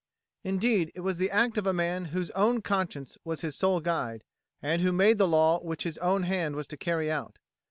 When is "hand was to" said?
6.23-6.75